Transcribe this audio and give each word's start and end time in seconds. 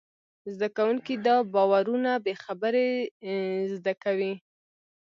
زدهکوونکي 0.53 1.13
دا 1.25 1.35
باورونه 1.53 2.11
بېخبري 2.25 2.89
زده 3.73 3.93
کوي. 4.03 4.33